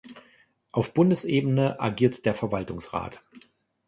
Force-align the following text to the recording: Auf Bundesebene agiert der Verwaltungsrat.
Auf 0.71 0.95
Bundesebene 0.95 1.79
agiert 1.79 2.25
der 2.25 2.33
Verwaltungsrat. 2.33 3.21